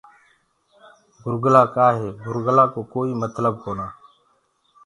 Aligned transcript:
گُرگلآ 1.23 1.63
ڪآ 1.75 1.87
هي 1.97 2.07
گُرگلآ 2.25 2.65
ڪو 2.73 2.81
ڪوئيٚ 2.93 3.19
متلب 3.21 3.53
ڪونآ۔ 3.63 3.87